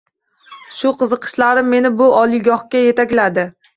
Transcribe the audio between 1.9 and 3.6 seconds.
bu oliygohga yetakladi.